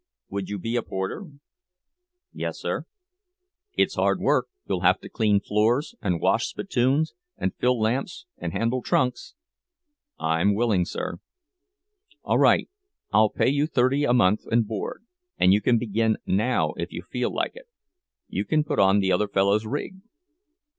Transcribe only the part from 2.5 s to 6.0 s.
sir." "It's hard work. You'll have to clean floors